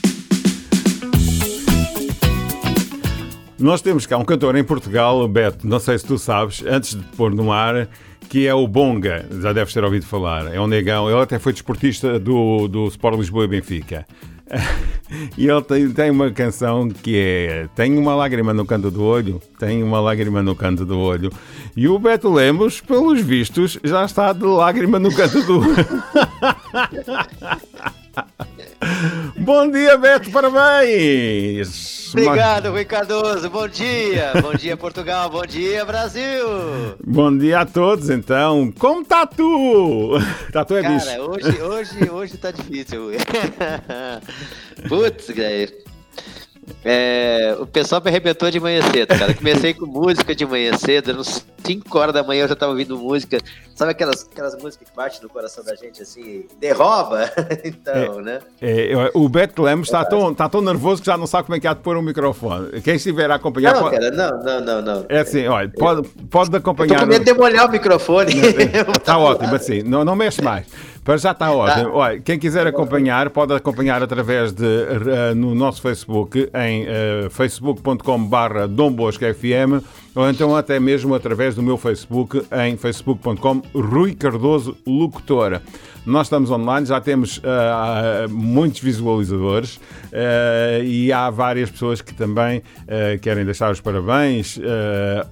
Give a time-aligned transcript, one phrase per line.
[3.58, 7.02] Nós temos cá um cantor em Portugal, Beto, não sei se tu sabes, antes de
[7.14, 7.88] pôr no ar,
[8.30, 10.54] que é o Bonga, já deves ter ouvido falar.
[10.54, 14.06] É um negão, ele até foi desportista do, do Sport Lisboa e Benfica.
[15.36, 19.40] E ele tem, tem uma canção que é Tem uma lágrima no canto do olho,
[19.58, 21.32] tem uma lágrima no canto do olho.
[21.76, 25.74] E o Beto Lemos, pelos vistos, já está de lágrima no canto do olho.
[29.36, 32.10] Bom dia, Beto, parabéns!
[32.12, 33.48] Obrigado, Rui Cardoso.
[33.48, 34.32] Bom dia.
[34.42, 35.30] Bom dia, Portugal.
[35.30, 36.44] Bom dia, Brasil.
[37.04, 38.72] Bom dia a todos, então.
[38.78, 40.18] Como tá tu?
[40.52, 41.06] Tatu é bicho.
[41.06, 43.04] Cara, hoje, hoje, hoje tá difícil.
[43.04, 43.16] Rui.
[44.88, 45.72] Putz, velho.
[46.84, 49.34] É, o pessoal me arrebentou de manhã cedo, cara.
[49.34, 52.96] Comecei com música de manhã cedo, às 5 horas da manhã eu já tava ouvindo
[52.98, 53.38] música.
[53.74, 57.30] Sabe aquelas, aquelas músicas que batem no coração da gente assim, derroba?
[57.64, 58.40] então, né?
[58.60, 61.60] É, o Beto Lemos está tão, tá tão nervoso que já não sabe como é
[61.60, 62.80] que há de pôr o microfone.
[62.82, 63.74] Quem estiver a acompanhar.
[63.74, 65.06] Não, pode- cara, não, não, não, não.
[65.08, 67.00] É assim, olha, pode, pode Eu tô acompanhar.
[67.00, 68.32] com medo de molhar o microfone.
[68.98, 70.66] Está ótimo, assim, não, não mexe mais.
[71.02, 71.94] Para já está ótimo.
[71.94, 78.66] Olha, quem quiser acompanhar, pode acompanhar através de eh, no nosso Facebook, em eh, facebook.com.br
[78.68, 79.82] Dom Bosco FM,
[80.14, 85.62] ou então até mesmo através do meu Facebook, em facebook.com Rui Cardoso Locutora.
[86.06, 89.78] Nós estamos online, já temos ah, muitos visualizadores
[90.12, 94.58] ah, e há várias pessoas que também ah, querem deixar os parabéns.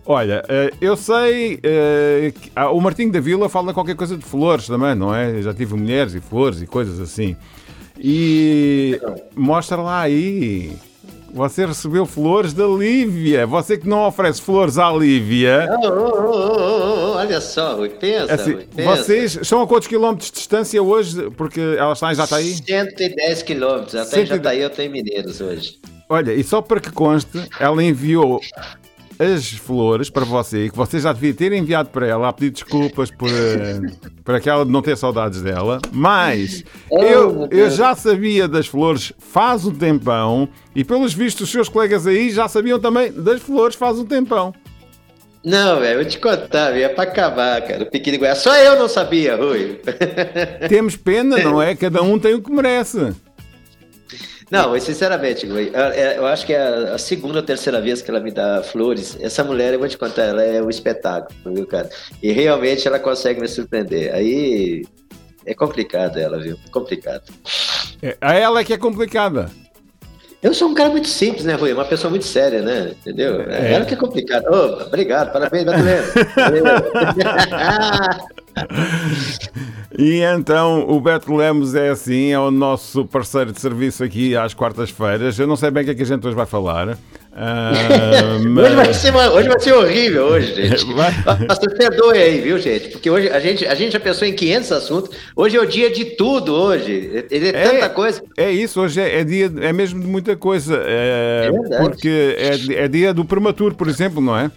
[0.05, 0.45] Olha,
[0.81, 5.31] eu sei que- o Martinho da Vila fala qualquer coisa de flores também, não é?
[5.31, 7.35] Eu já tive mulheres e flores e coisas assim.
[7.99, 9.01] E
[9.35, 10.77] mostra lá aí.
[11.33, 13.47] Você recebeu flores da Lívia.
[13.47, 15.69] Você que não oferece flores à Lívia.
[15.71, 18.97] Oh, oh, oh, oh, oh, olha só, Rui, pensa, Assim, Rui, pensa.
[18.97, 21.31] vocês estão a quantos quilómetros de distância hoje?
[21.37, 22.55] Porque ela está, já está aí?
[22.55, 24.29] 110 quilômetros, até 110.
[24.29, 25.79] Jataí eu tenho Mineiros hoje.
[26.09, 28.41] Olha, e só para que conste, ela enviou
[29.19, 32.51] as flores para você, e que você já devia ter enviado para ela a pedir
[32.51, 33.81] desculpas por, eh,
[34.25, 39.13] por aquela de não ter saudades dela, mas Oh, eu, eu já sabia das flores
[39.19, 43.75] faz um tempão, e pelos vistos os seus colegas aí já sabiam também das flores
[43.77, 44.55] faz um tempão.
[45.45, 47.85] Não, velho, vou te contar, velho, é pra acabar, cara.
[47.85, 48.39] O Piqui de Goiás.
[48.39, 49.81] Só eu não sabia, Rui.
[50.69, 51.75] Temos pena, não é?
[51.77, 53.15] Cada um tem o que merece.
[54.51, 55.71] Não, mas sinceramente, Rui,
[56.17, 59.17] eu- acho que é a segunda ou terceira vez que ela me dá flores.
[59.21, 61.89] Essa mulher, eu vou te contar, ela é um espetáculo, viu, cara?
[62.23, 64.15] E realmente ela consegue me surpreender.
[64.15, 64.85] Aí
[65.45, 66.57] é complicado ela, viu?
[66.71, 67.25] Complicado.
[68.03, 69.51] É, a ela é que é complicada.
[70.41, 71.73] Eu sou um cara muito simples, né, Rui?
[71.73, 72.93] Uma pessoa muito séria, né?
[73.01, 73.43] Entendeu?
[73.51, 73.73] É, É.
[73.75, 74.45] ela que é complicado.
[74.47, 75.65] Ô, obrigado, parabéns.
[75.65, 76.05] Valeu.
[79.97, 84.53] E então o Beto Lemos é assim, é o nosso parceiro de serviço aqui às
[84.53, 85.39] quartas-feiras.
[85.39, 86.99] Eu não sei bem o que é que a gente hoje vai falar.
[87.33, 87.73] ah,
[88.37, 88.97] Hoje, vai mas...
[88.99, 90.85] ser, uma- hoje vai ser horrível, hoje, gente.
[90.93, 91.11] Vai.
[91.49, 92.89] Nossa, perdoe aí, viu, gente?
[92.91, 95.17] Porque hoje a gente, a gente já pensou em 500 assuntos.
[95.35, 97.25] Hoje é o dia de tudo, hoje.
[97.31, 98.23] É, é tanta coisa.
[98.37, 100.83] É isso, hoje é, é dia, é mesmo de muita coisa.
[100.85, 104.51] É, É porque é, é dia do prematuro, por exemplo, não é?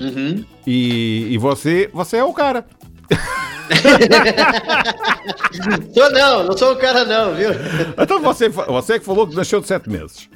[0.00, 0.44] Uhum.
[0.66, 2.64] E, e você, você é o cara.
[5.94, 7.50] Sou não, não sou o cara não, viu?
[7.98, 10.28] Então você, você que falou que nasceu de sete meses.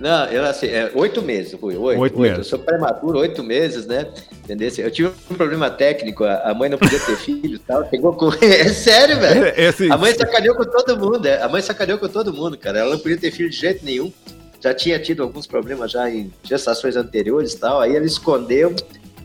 [0.00, 2.20] Não, eu assim, é oito meses, Rui, oito, Oito oito.
[2.20, 2.38] meses.
[2.38, 4.06] Eu sou prematuro, oito meses, né?
[4.44, 4.70] Entendeu?
[4.78, 8.30] Eu tive um problema técnico, a mãe não podia ter filho e tal, pegou com...
[8.40, 9.46] É sério, velho.
[9.46, 11.42] É, é assim, A mãe sacaneou com todo mundo, é.
[11.42, 12.78] A mãe sacaneou com todo mundo, cara.
[12.78, 14.12] Ela não podia ter filho de jeito nenhum.
[14.60, 17.80] Já tinha tido alguns problemas já em gestações anteriores e tal.
[17.80, 18.74] Aí ela escondeu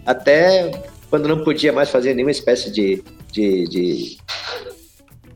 [0.06, 0.71] até
[1.09, 3.03] quando não podia mais fazer nenhuma espécie de,
[3.33, 4.18] de, de,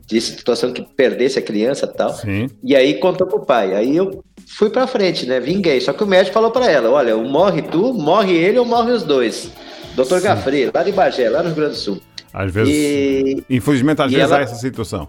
[0.06, 2.14] de situação que perdesse a criança e tal.
[2.14, 2.48] Sim.
[2.62, 3.74] E aí contou pro pai.
[3.74, 5.38] Aí eu fui pra frente, né?
[5.40, 5.80] Vinguei.
[5.80, 8.92] Só que o médico falou pra ela: olha, ou morre tu, morre ele ou morre
[8.92, 9.50] os dois.
[9.94, 12.00] Doutor Gafri, lá de Bagé, lá no Rio Grande do Sul.
[12.32, 15.08] Às vezes, E, infelizmente, às e vezes ela- há essa situação.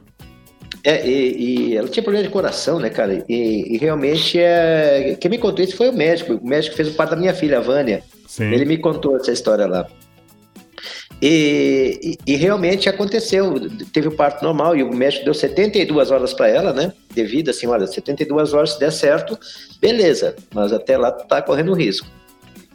[0.83, 3.23] é, e, e ela tinha problema de coração, né, cara?
[3.29, 5.15] E, e realmente, é...
[5.19, 6.33] quem me contou isso foi o médico.
[6.33, 8.01] O médico fez o parto da minha filha, a Vânia.
[8.27, 8.45] Sim.
[8.51, 9.85] Ele me contou essa história lá.
[11.21, 13.55] E, e- e realmente aconteceu.
[13.91, 16.93] Teve o parto normal e o médico deu 72 horas para ela, né?
[17.13, 19.37] Devido assim, olha, 72 horas, se der certo,
[19.81, 20.35] beleza.
[20.53, 22.07] Mas até lá tá correndo risco.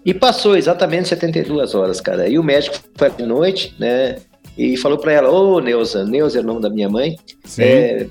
[0.04, 2.28] E passou exatamente 72 horas, cara.
[2.28, 4.16] E o médico foi de noite, né?
[4.58, 7.16] E falou para ela: Ô, Neuza, Neuza é o nome da minha mãe.
[7.64, 8.06] É,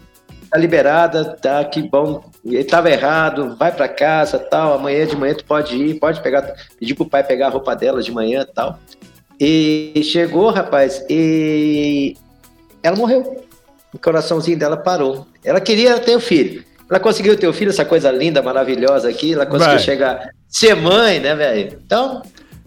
[0.51, 2.23] tá liberada, tá, que bom.
[2.43, 4.73] Ele tava errado, vai para casa, tal.
[4.73, 8.01] Amanhã de manhã tu pode ir, pode pegar, pedir pro pai pegar a roupa dela
[8.01, 8.79] de manhã, tal.
[9.39, 12.15] E chegou, rapaz, e
[12.81, 13.43] ela morreu.
[13.93, 15.27] O coraçãozinho dela parou.
[15.43, 16.63] Ela queria ter o filho.
[16.89, 19.33] Ela conseguiu ter o filho, essa coisa linda, maravilhosa aqui.
[19.33, 19.83] Ela conseguiu Vai.
[19.83, 21.79] chegar, ser mãe, né, velho?
[21.85, 22.21] Então,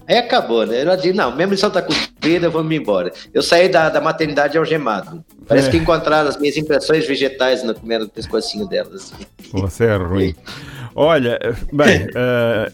[0.06, 0.80] aí acabou, né?
[0.80, 3.12] Ela disse: não, minha missão tá cumprida, vamos embora.
[3.32, 5.24] Eu saí da, da maternidade algemado.
[5.46, 5.70] Parece É.
[5.70, 9.12] que encontraram as minhas impressões vegetais no primeiro pescocinho delas.
[9.52, 10.34] Você é ruim.
[10.98, 11.38] Olha,
[11.70, 12.70] bem, eh,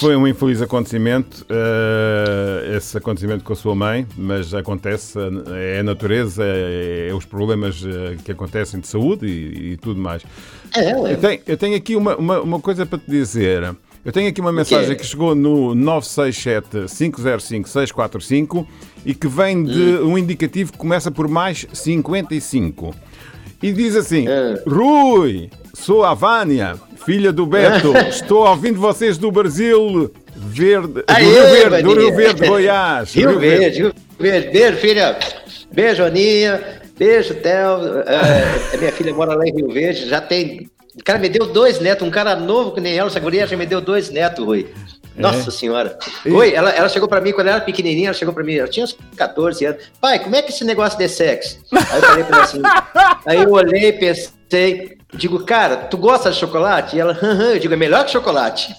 [0.00, 5.18] foi um infeliz acontecimento, eh, esse acontecimento com a sua mãe, mas acontece,
[5.54, 10.00] é a natureza, é, é os problemas eh, que acontecem de saúde e, e tudo
[10.00, 10.22] mais.
[10.74, 11.16] É, Eu ué.
[11.16, 13.76] tenho, eu tenho aqui uma, uma, uma coisa para te dizer.
[14.06, 18.66] Eu tenho aqui uma mensagem que chegou no 967-505-645
[19.04, 22.94] e que vem de um indicativo que começa por mais 55.
[23.62, 24.60] E diz assim: Ah.
[24.66, 31.24] Rui, sou a Vânia, filha do Beto, estou ouvindo vocês do Brasil Verde, do Aê,
[31.24, 31.94] Rio Verde, do.
[31.94, 33.14] Rio Verde, Goiás.
[33.14, 34.50] Rio Verde, Rio Verde.
[34.50, 35.18] Beijo, filha.
[35.72, 36.82] Beijo, Aninha.
[36.98, 38.00] Beijo, Theo.
[38.06, 40.08] É, a minha filha mora lá em Rio Verde.
[40.08, 40.68] Já tem.
[40.98, 42.06] O cara me deu dois netos.
[42.06, 44.66] Um cara novo que nem ela, essa guria já me deu dois netos, Rui.
[45.16, 45.98] Nossa senhora.
[46.26, 48.68] Oi, ela, ela chegou pra mim quando ela era pequenininha, ela chegou pra mim, ela
[48.68, 49.82] tinha uns 14 anos.
[50.00, 51.58] Pai, como é que é esse negócio de sexo?
[51.72, 52.62] Aí eu falei pra ela assim.
[53.26, 56.96] aí eu olhei, pensei, digo, cara, tu gosta de chocolate?
[56.96, 58.74] E ela, aham, eu digo, é melhor que chocolate.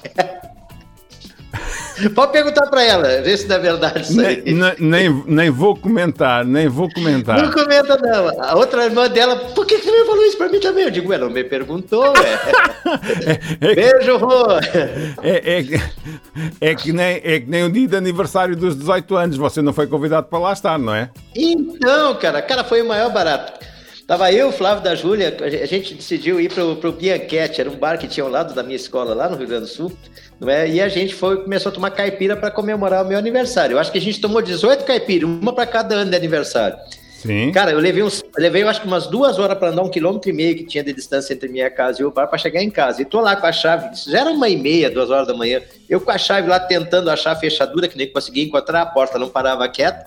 [2.15, 4.43] Pode perguntar pra ela, ver se é verdade isso aí.
[4.45, 7.41] Nem, nem- nem, vou comentar, nem vou comentar.
[7.41, 8.43] Não comenta, não.
[8.43, 10.83] A outra irmã dela, por que, você falou isso pra mim também?
[10.85, 12.13] Eu digo, ué, não me perguntou.
[13.21, 14.45] É que- Beijo, Rô.
[15.21, 15.81] É, é, que-
[16.61, 19.73] é, que nem, é que nem o dia de aniversário dos 18 anos, você não
[19.73, 21.09] foi convidado para lá estar, não é?
[21.35, 23.53] Então, cara, cara, foi o maior barato.
[24.07, 27.99] Tava eu, Flávio da Júlia, a gente decidiu ir pro, pro Bianchetti, era um bar
[27.99, 29.91] que tinha ao lado da minha escola, lá no Rio Grande do Sul,
[30.39, 30.65] não é?
[30.65, 33.73] E a gente foi, começou a tomar caipira para comemorar o meu aniversário.
[33.73, 36.77] Eu acho que a gente tomou 18 caipiras, uma para cada ano de aniversário.
[37.17, 37.51] Sim.
[37.51, 39.89] Cara, eu levei, uns, eu levei eu acho que umas duas horas para andar um
[39.89, 42.63] quilômetro e meio que tinha de distância entre minha casa e o bar para chegar
[42.63, 43.01] em casa.
[43.01, 45.61] E tô lá com a chave, já era uma e meia, duas horas da manhã.
[45.89, 49.19] Eu com a chave lá tentando achar a fechadura, que nem conseguia encontrar, a porta
[49.19, 50.05] não parava quieta.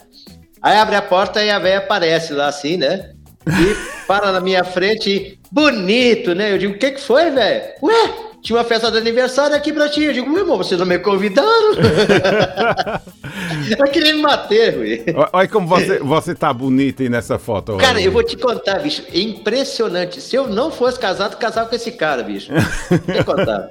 [0.62, 3.10] Aí abre a porta e a velha aparece lá assim, né?
[3.47, 6.52] E para na minha frente, e, bonito, né?
[6.52, 7.64] Eu digo, o que que foi, velho?
[7.82, 10.02] Ué, tinha uma festa de aniversário aqui pra ti.
[10.02, 11.75] Eu digo, meu irmão, vocês não me convidaram?
[13.78, 15.04] eu queria me mater, Rui.
[15.32, 17.76] Olha como você, você tá bonita aí nessa foto.
[17.76, 19.02] Cara, eu vou te contar, bicho.
[19.12, 20.20] É impressionante.
[20.20, 22.50] Se eu não fosse casado, casava com esse cara, bicho.
[22.90, 23.68] Vou te contar.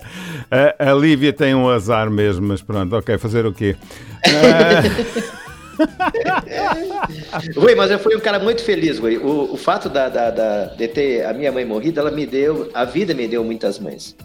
[0.52, 3.76] A, a Lívia tem um azar mesmo, mas pronto, ok, fazer o quê?
[7.56, 9.18] Rui, mas eu fui um cara muito feliz, Rui.
[9.18, 12.70] O, o fato da, da- da- de ter a minha mãe morrido, ela me deu.
[12.74, 14.16] A vida me deu muitas mães.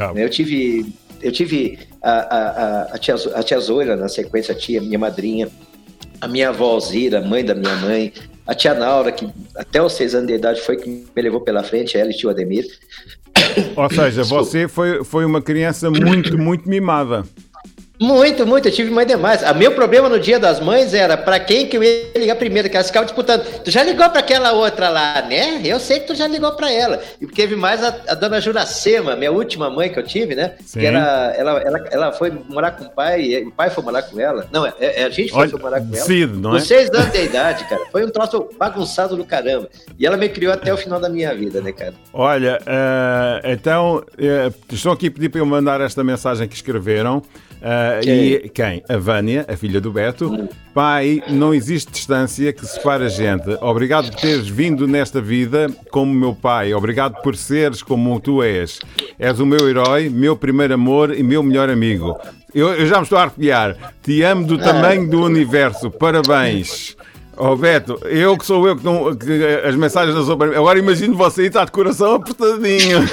[0.00, 0.92] Ah, Eu tive.
[1.22, 5.48] Eu tive a, a, a, tia, a tia Zoila, na sequência, a tia, minha madrinha,
[6.20, 8.12] a minha avó Alzira, mãe da minha mãe,
[8.46, 11.62] a tia Naura, que até os seis anos de idade foi que me levou pela
[11.62, 12.66] frente, ela e tio Ademir.
[13.74, 17.24] Ou seja, você foi, foi uma criança muito, muito mimada.
[17.98, 19.42] Muito, muito, eu tive mãe demais.
[19.42, 22.68] O meu problema no dia das mães era pra quem que eu ia ligar primeiro,
[22.68, 23.42] que elas ficavam disputando.
[23.62, 25.60] Tu já ligou pra aquela outra lá, né?
[25.64, 27.00] Eu sei que tu já ligou pra ela.
[27.20, 30.52] E teve mais a, a dona Juracema, minha última mãe que eu tive, né?
[30.64, 30.80] Sim.
[30.80, 34.02] Que era, ela, ela, ela foi morar com o pai, e o pai foi morar
[34.02, 34.46] com ela.
[34.52, 36.04] Não, é, é, a gente foi, Olha, foi morar com ela.
[36.04, 36.60] Cid, não Com é?
[36.60, 37.82] seis anos de idade, cara.
[37.90, 39.68] Foi um troço bagunçado do caramba.
[39.98, 41.94] E ela me criou até o final da minha vida, né, cara?
[42.12, 47.22] Olha, eh, então, eh, estou aqui pedir para eu mandar esta mensagem que escreveram.
[47.68, 48.00] Eh,
[48.44, 48.80] e quem?
[48.88, 50.48] A Vânia, a filha do Beto.
[50.72, 53.48] Pai, não existe distância que separe a gente.
[53.60, 56.72] Obrigado por teres vindo nesta vida como meu pai.
[56.72, 58.78] Obrigado por seres como tu és.
[59.18, 62.16] És o meu herói, meu primeiro amor e meu melhor amigo.
[62.54, 63.76] Eu, eu já me estou a arrepiar.
[64.00, 65.90] Te amo do tamanho do universo.
[65.90, 66.96] Parabéns.
[67.36, 70.54] Oh Beto, eu que sou eu que, não, que as mensagens não são para mim.
[70.54, 73.04] Agora imagino você e está de coração apertadinho.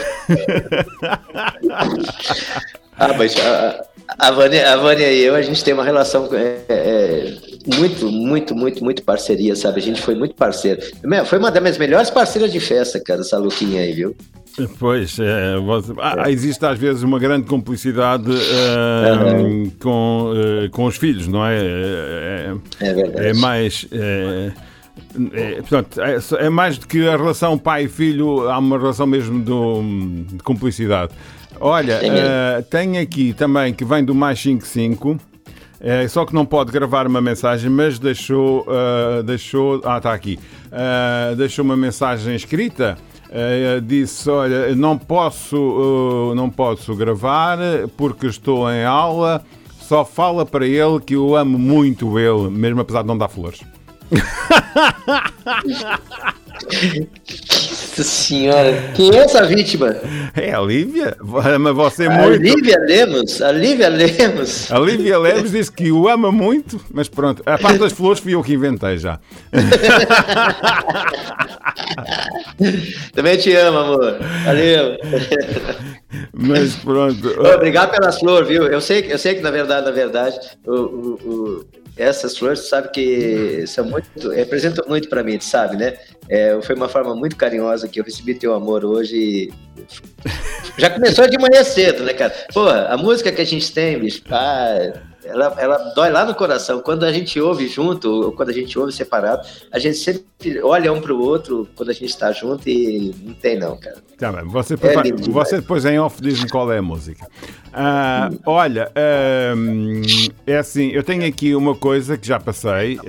[2.96, 7.34] Ah, a, a, Vânia, a Vânia e eu, a gente tem uma relação é, é,
[7.78, 9.80] muito, muito, muito, muito parceria, sabe?
[9.80, 10.82] A gente foi muito parceiro.
[11.26, 14.16] Foi uma das minhas melhores parceiras de festa, cara, essa Luquinha aí, viu?
[14.78, 20.96] Pois, é, você- ah, existe às vezes uma grande cumplicidade eh, com, eh, com os
[20.96, 21.58] filhos, não é?
[21.60, 23.28] É, É verdade.
[23.30, 23.88] é mais.
[23.92, 24.52] É,
[25.34, 29.08] é, portanto, é, é mais do que a relação pai e filho, há uma relação
[29.08, 29.82] mesmo do-
[30.36, 31.14] de cumplicidade.
[31.60, 35.18] Olha, É eh, tem aqui também que vem do mais 55.
[35.80, 38.66] É, só que não pode gravar uma mensagem, mas deixou.
[38.70, 40.40] ah, deixou ah, está aqui.
[40.72, 42.98] Ah, deixou uma mensagem escrita.
[43.30, 47.58] Ah, disse: Olha, não posso, não posso gravar
[47.98, 49.44] porque estou em aula.
[49.82, 53.60] Só fala para ele que eu amo muito ele, mesmo apesar de não dar flores.
[56.64, 59.96] Nossa senhora, quem é essa vítima?
[60.36, 61.16] É a Lívia?
[61.54, 62.42] Ama você A muito.
[62.42, 64.72] Lívia Lemos, a Lívia Lemos.
[64.72, 68.34] A Lívia Leves disse que o ama muito, mas pronto, a parte das flores fui
[68.34, 69.20] eu que inventei já.
[73.14, 74.18] Também te amo, amor.
[74.46, 74.98] Valeu.
[76.34, 77.30] Mas pronto.
[77.56, 78.64] Obrigado pelas flores, viu?
[78.68, 81.66] Eu sei, eu sei que, na verdade, na verdade, o, o- o-
[81.96, 85.96] essas flores, tu sabe que são muito, representam muito pra mim, tu sabe, né?
[86.28, 89.52] É, foi uma forma muito carinhosa que eu recebi teu amor hoje.
[90.78, 92.34] Já começou de manhã cedo, né, cara?
[92.54, 94.94] Porra, a música que a gente tem, bicho, ah,
[95.26, 96.82] ela, ela dói lá no coração.
[96.82, 100.92] Quando a gente ouve junto, ou quando a gente ouve separado, a gente sempre olha
[100.92, 103.98] um pro outro quando a gente tá junto e não tem não, cara.
[104.18, 105.50] Tá você, lindo demais.
[105.50, 107.28] você depois em off diz-me qual é a música.
[107.76, 110.02] Ah, olha, ahm,
[110.46, 113.00] é assim, eu tenho aqui uma coisa que já passei,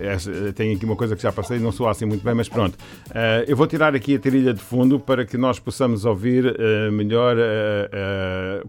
[0.00, 2.78] esta- tenho aqui uma coisa que já passei, não sou assim muito bem, mas pronto.
[3.14, 6.90] Ah, eu vou tirar aqui a trilha de fundo para que nós possamos ouvir eh,
[6.90, 7.36] melhor,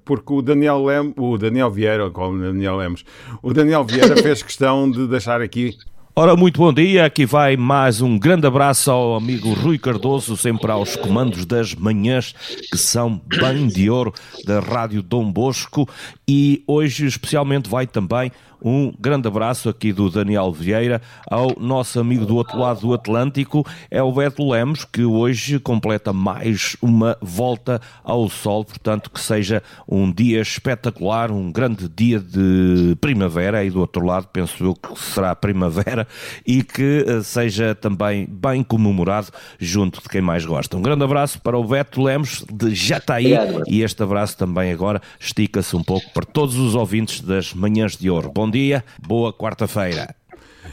[0.03, 3.05] porque o Daniel Lem, o Daniel Vieira, qual é o Daniel Lemos,
[3.41, 5.77] o Daniel Vieira fez questão de deixar aqui
[6.19, 7.05] Ora, muito bom dia.
[7.05, 12.33] Aqui vai mais um grande abraço ao amigo Rui Cardoso, sempre aos comandos das manhãs,
[12.71, 14.11] que são bem de ouro
[14.43, 15.87] da Rádio Dom Bosco.
[16.27, 22.25] E hoje, especialmente, vai também um grande abraço aqui do Daniel Vieira ao nosso amigo
[22.25, 27.81] do outro lado do Atlântico, é o Beto Lemos, que hoje completa mais uma volta
[28.03, 28.65] ao sol.
[28.65, 33.59] Portanto, que seja um dia espetacular, um grande dia de primavera.
[33.59, 36.07] Aí do outro lado, penso eu que será primavera
[36.45, 39.27] e que eh, seja também bem comemorado
[39.59, 40.77] junto de quem mais gosta.
[40.77, 43.33] Um grande abraço para o Beto Lemos de Jataí
[43.67, 48.09] e este abraço também agora estica-se um pouco para todos os ouvintes das Manhãs de
[48.09, 48.31] Ouro.
[48.33, 50.15] Bom dia, boa quarta-feira.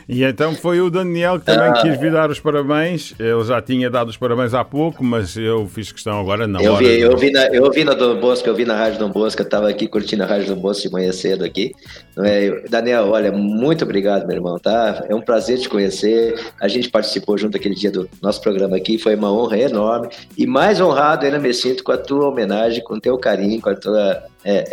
[0.06, 3.14] E então foi o Daniel que também quis vir dar os parabéns.
[3.18, 6.76] Ele já tinha dado os parabéns há pouco, mas eu fiz questão agora na Eu
[6.76, 9.40] vi, eu vi na, eu vi na Dom Bosco, eu vi na Rádio Dom Bosco,
[9.40, 11.72] eu tava aqui curtindo a Rádio Dom Bosco de manhã cedo aqui.
[12.14, 12.50] Não é?
[12.68, 15.06] Daniel, olha, muito obrigado, meu irmão, tá?
[15.08, 16.38] É um prazer te conhecer.
[16.60, 20.08] A gente participou junto aquele dia do nosso programa aqui, foi uma honra enorme.
[20.36, 23.70] E mais honrado ainda me sinto com a tua homenagem, com o teu carinho, com
[23.70, 24.22] a tua.
[24.46, 24.64] é,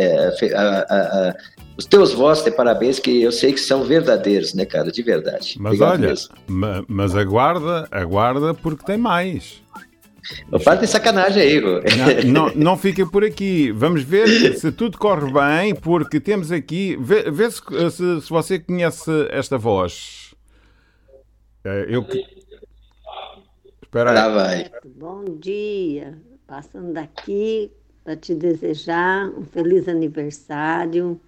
[0.43, 1.35] é, a- a- a-
[1.77, 4.91] os teus votos de parabéns, que eu sei que são verdadeiros, né, cara?
[4.91, 5.55] De verdade.
[5.59, 6.13] Mas Obrigado olha,
[6.47, 9.61] ma- mas aguarda, aguarda porque tem mais.
[10.63, 11.61] Para de sacanagem aí.
[12.27, 13.71] Não, não, não fica por aqui.
[13.71, 16.95] Vamos ver se tudo corre bem, porque temos aqui.
[17.01, 17.59] Vê, vê se,
[17.91, 20.35] se- se você conhece esta voz.
[21.65, 22.05] Eh, Eu.
[23.81, 24.33] Espera Lá aí.
[24.33, 24.71] vai.
[24.95, 27.71] Bom dia, passando daqui
[28.03, 31.19] para te desejar um feliz aniversário.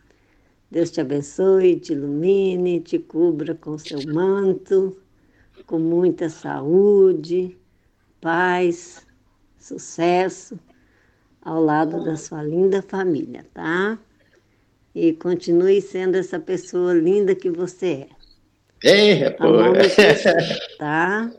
[0.74, 4.98] Deus te abençoe, te ilumine, te cubra com seu manto.
[5.68, 7.56] com muita saúde,
[8.20, 9.06] paz,
[9.60, 10.60] sucesso
[11.44, 14.00] ao lado da sua linda família, tá?
[14.96, 18.08] E continue sendo essa pessoa linda que você
[18.84, 18.90] é.
[18.90, 19.54] Ei, Tá pô.
[19.54, 19.74] filho?
[20.80, 21.32] tá?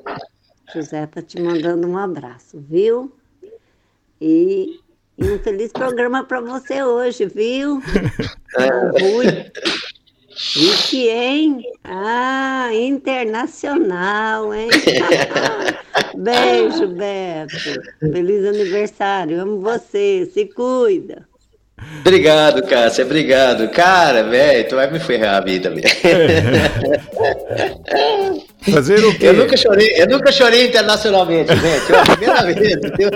[0.72, 3.12] José tá te mandando um abraço, viu?
[4.20, 4.80] E,
[5.16, 7.80] e um feliz programa para você hoje, viu?
[8.56, 9.26] Ô, Rui.
[10.56, 11.62] Vicky, hein?
[11.84, 14.68] Ah, internacional, hein?
[16.16, 17.54] Beijo, Beto.
[18.00, 19.40] Feliz aniversário.
[19.40, 20.28] Amo você.
[20.32, 21.26] Se cuida.
[22.00, 23.68] Obrigado, Cássia, obrigado.
[23.70, 25.82] Cara, velho, tu vai me ferrar a vida, velho.
[28.72, 29.26] Fazer o quê?
[29.26, 31.92] Eu nunca chorei, eu nunca chorei internacionalmente, gente.
[31.92, 33.10] É a primeira vez, viu?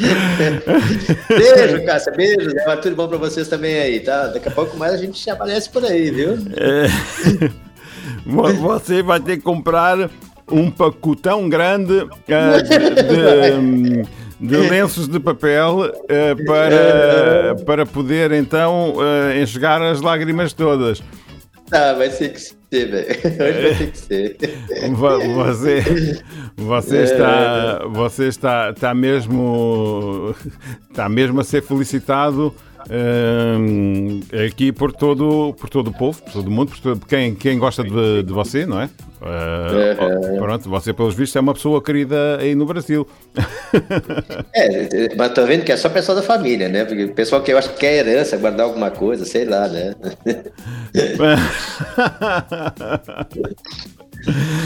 [1.28, 2.50] Beijo, Cássia, beijo.
[2.54, 2.76] Né?
[2.82, 4.28] Tudo bom pra vocês também aí, tá?
[4.28, 6.36] Daqui a pouco mais a gente aparece por aí, viu?
[8.26, 10.10] Vo- Você vai ter que comprar
[10.50, 12.78] um pacotão grande eh, de,
[14.02, 21.02] de- de lenços de papel eh, para, para poder então eh, enxugar as lágrimas todas.
[21.70, 23.06] Tá, vai ter que ser, velho.
[23.42, 24.36] Hoje vai ter que ser.
[24.92, 26.22] Vo- Você,
[26.56, 30.34] você está, você está, está mesmo,
[30.90, 32.54] está mesmo a ser felicitado
[32.88, 37.34] hum, aqui por todo, por todo o povo, por todo o mundo, por todo, quem,
[37.34, 38.88] quem gosta de, de você, não é?
[39.20, 43.06] Ó, pronto, você pelos vistos é uma pessoa querida aí no Brasil.
[44.52, 46.84] É, mas tô vendo que é só pessoal da família, né?
[46.84, 49.94] Porque o pessoal que eu acho que quer herança, guardar alguma coisa, sei lá, né?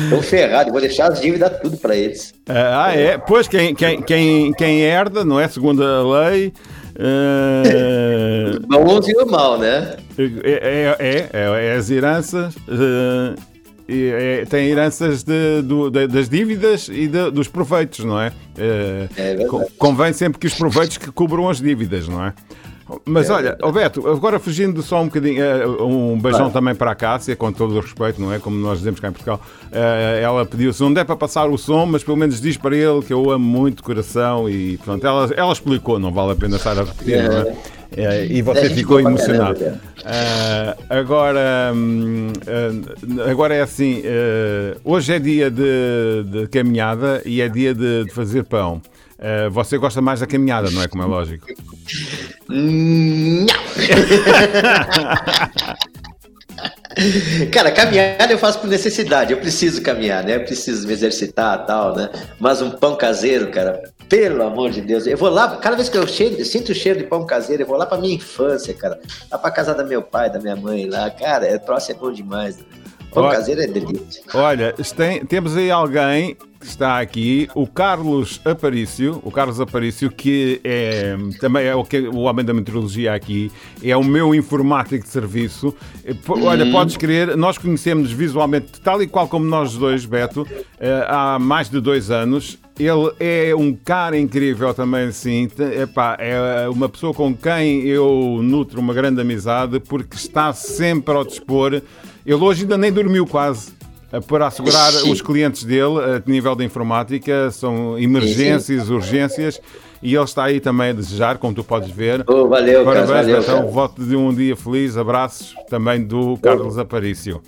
[0.05, 2.35] Estão ferrados, vou deixar as dívidas tudo pra eles.
[2.49, 3.19] Ah, é?
[3.19, 5.47] Pois quem, quem, quem, quem herda, não é?
[5.49, 6.53] Segundo a lei.
[6.99, 9.97] Ah, Bons e o mal, né?
[10.19, 12.55] É, é, é, é as heranças.
[13.89, 18.33] e é- tem heranças de- do- da- das dívidas e de- dos proveitos, não é?
[18.57, 19.37] Eh, É
[19.77, 22.33] convém sempre que os proveitos que cobram as dívidas, não é?
[23.05, 27.35] Mas olha, Alberto, agora fugindo só um bocadinho, eh, um beijão também para a Cássia,
[27.35, 28.39] com todo o respeito, não é?
[28.39, 29.41] Como nós dizemos cá em Portugal.
[29.73, 32.77] Eh, ela pediu, se não der para passar o som, mas pelo menos diz para
[32.77, 36.37] ele que eu amo muito de coração e pronto, ela, ela explicou, não vale a
[36.37, 37.57] pena estar a repetir, não é?
[37.97, 39.61] Eh, e você É ficou emocionado.
[40.05, 41.73] Ah, agora,
[42.47, 48.05] ah, agora é assim: ah, hoje é dia de, de caminhada e é dia de,
[48.05, 48.83] de fazer pão.
[49.19, 50.89] Ah, você gosta mais da caminhada, não é?
[50.89, 51.47] Como é lógico.
[57.51, 59.33] Cara, caminhada eu faço por necessidade.
[59.33, 60.37] Eu preciso caminhar, né?
[60.37, 62.09] Eu preciso me exercitar tal, né?
[62.39, 65.05] Mas um pão caseiro, cara, pelo amor de Deus.
[65.07, 67.65] Eu vou lá, cada vez que eu cheiro, eu sinto o cheiro de pão caseiro,
[67.65, 69.01] eu vou lá pra minha infância, cara.
[69.31, 71.11] Lá pra casa da meu pai, da minha mãe lá.
[71.11, 72.59] Cara, é troço é bom demais.
[72.59, 72.65] Né?
[73.15, 74.23] Pão Olha- caseiro é delícia.
[74.35, 80.61] Olha, tem- temos aí alguém que está aqui, o Carlos Aparício, o Carlos Aparício, que
[80.65, 85.11] é, também é o, que- o homem da meteorologia aqui, é o meu informático de
[85.11, 85.75] serviço.
[86.25, 90.47] Po- Olha, podes crer, nós conhecemos visualmente, tal e qual como nós dois, Beto,
[90.81, 92.59] eh, há mais de dois anos.
[92.79, 95.49] Ele é um cara incrível também, sim.
[95.81, 101.25] Epá, é uma pessoa com quem eu nutro uma grande amizade porque está sempre ao
[101.25, 101.81] dispor.
[102.25, 103.73] Ele hoje ainda nem dormiu quase
[104.13, 105.13] eh, para assegurar Sim.
[105.13, 109.61] os clientes dele a nível da informática, são emergências, urgências,
[110.03, 112.25] e ele está aí também a desejar, como tu podes ver.
[112.27, 112.85] Oh, valeu.
[112.85, 113.71] Parabéns, Valeu, então, cara.
[113.71, 117.43] voto de um dia feliz, abraços também do Carlos Aparício.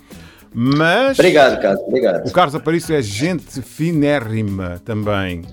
[0.53, 1.77] Mas Obrigado, cara.
[1.85, 2.27] Obrigado.
[2.27, 5.43] o Carlos Aparício é gente finérrima também.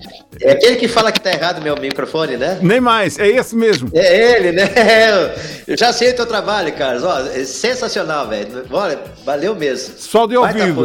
[0.41, 2.59] É aquele que fala que tá errado meu microfone, né?
[2.61, 3.89] Nem mais, é esse mesmo.
[3.93, 4.63] É ele, né?
[5.67, 7.03] Eu já sei o teu trabalho, Carlos.
[7.03, 8.47] Ó, é sensacional, velho.
[8.71, 9.95] Olha, valeu mesmo.
[9.97, 10.81] Só de ouvido.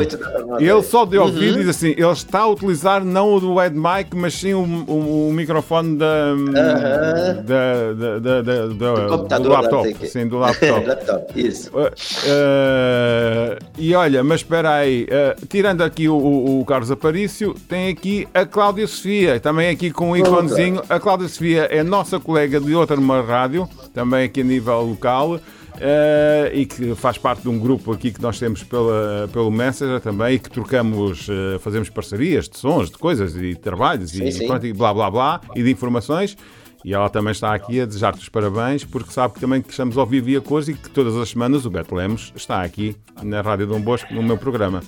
[0.46, 3.74] nós, Ele só de ouvido diz assim: ele está a utilizar não o do Ed
[3.76, 9.48] Mic, mas sim o, o- o microfone da, da, da, da, da- da- computador do
[9.52, 9.74] lá, laptop.
[9.76, 10.06] não sei o quê.
[10.06, 10.86] Sim, do laptop.
[10.90, 11.70] Laptop, Isso.
[11.76, 17.54] Uh, uh, e olha, mas espera aí, uh, tirando aqui o, o- o Carlos Aparício,
[17.68, 20.82] tem aqui a Cláudia Sofia, também aqui com um iconezinho.
[20.88, 25.34] A Cláudia Sofia é nossa colega de outra numa rádio, também aqui a nível local.
[25.76, 30.00] uh, e que faz parte de um grupo aqui que nós temos pela, pelo Messenger
[30.00, 34.30] também, e que trocamos, uh, fazemos parcerias de sons, de coisas e de trabalhos e,
[34.32, 34.46] sim.
[34.46, 36.36] pronto, e blá blá blá e de informações.
[36.84, 39.98] E ela também está aqui a desejar-te os parabéns, porque sabe que também que estamos
[39.98, 42.96] ao vivo e a cores e que todas as semanas o Beto Lemos está aqui
[43.22, 44.80] na Rádio Dom Bosco, no meu programa.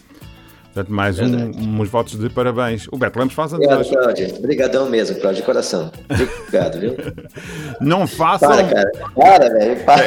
[0.73, 2.89] Portanto, mais um, uns votos de parabéns.
[2.91, 3.87] O Beto Lemos faz Obrigado.
[3.87, 4.35] Cláudio.
[4.39, 5.93] Obrigadão mesmo, Cláudio, de coração.
[6.09, 6.97] Obrigado, viu?
[7.79, 8.49] Não façam.
[8.49, 8.91] Para, cara.
[9.15, 9.85] Para, velho.
[9.85, 10.03] Para.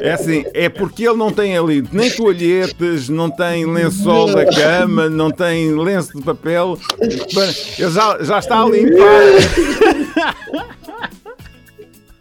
[0.00, 5.10] É assim, é porque ele não tem ali nem toalhetes, não tem lençol da cama,
[5.10, 6.78] não tem lenço de papel.
[7.00, 9.08] Ele já, já está a limpar.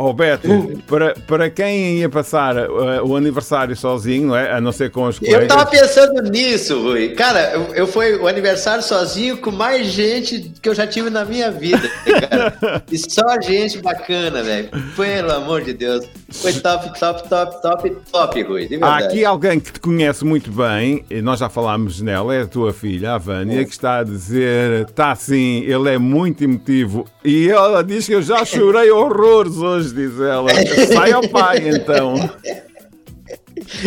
[0.00, 0.48] Oh Beto,
[0.86, 4.52] para, para quem ia passar uh, o aniversário sozinho, não é?
[4.52, 5.48] a não ser com os Eu colegas.
[5.48, 7.08] tava pensando nisso, Rui.
[7.10, 11.24] Cara, eu, eu fui o aniversário sozinho com mais gente que eu já tive na
[11.24, 11.82] minha vida,
[12.20, 12.82] cara.
[12.92, 14.68] E só gente bacana, velho.
[14.94, 16.06] Pelo amor de Deus.
[16.30, 18.68] Foi top, top, top, top, top, Rui.
[18.80, 22.46] Há aqui alguém que te conhece muito bem, e nós já falámos nela, é a
[22.46, 27.04] tua filha, a Vânia, que está a dizer, está assim, ele é muito emotivo.
[27.24, 30.48] E ela diz que eu já chorei horrores hoje, diz ela.
[30.92, 32.14] Sai ao pai, então.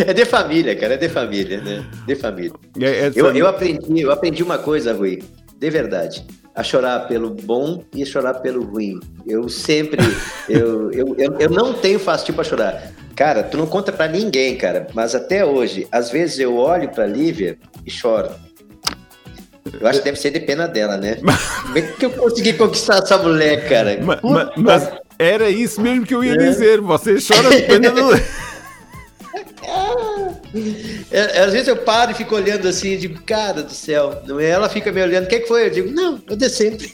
[0.06, 1.84] É de família, cara, é de família, né?
[2.06, 2.52] De família.
[2.80, 5.22] É- é Eu, eu aprendi, eu aprendi uma coisa, Rui,
[5.58, 6.24] de verdade.
[6.54, 9.00] A chorar pelo bom e a chorar pelo ruim.
[9.26, 9.98] Eu sempre.
[10.48, 12.92] eu, eu, eu, eu não tenho fácil pra chorar.
[13.16, 14.86] Cara, tu não conta pra ninguém, cara.
[14.92, 18.30] Mas até hoje, às vezes eu olho pra Lívia e choro.
[19.80, 21.16] Eu acho que deve ser de pena dela, né?
[21.62, 23.98] Como é que eu consegui conquistar essa mulher, cara?
[24.02, 24.90] Ma- Puta ma- mas
[25.22, 26.80] era isso mesmo que eu ia dizer.
[26.80, 28.10] Você chora de pena do.
[31.10, 34.38] É, às vezes eu paro e fico olhando assim e digo, cara do céu, não
[34.38, 34.50] é?
[34.50, 35.66] Ela fica me olhando, o que, que foi?
[35.66, 36.90] Eu digo, não, eu de sempre.